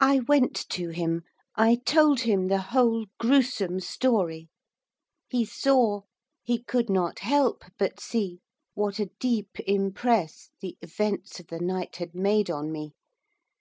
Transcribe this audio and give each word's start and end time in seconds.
I 0.00 0.22
went 0.26 0.56
to 0.70 0.88
him. 0.88 1.22
I 1.54 1.76
told 1.76 2.22
him 2.22 2.48
the 2.48 2.58
whole 2.58 3.06
gruesome 3.20 3.78
story. 3.78 4.48
He 5.28 5.44
saw, 5.44 6.00
he 6.42 6.64
could 6.64 6.90
not 6.90 7.20
help 7.20 7.62
but 7.78 8.00
see 8.00 8.40
what 8.74 8.98
a 8.98 9.06
deep 9.20 9.60
impress 9.60 10.50
the 10.60 10.76
events 10.82 11.38
of 11.38 11.46
the 11.46 11.60
night 11.60 11.94
had 11.98 12.12
made 12.12 12.50
on 12.50 12.72
me. 12.72 12.94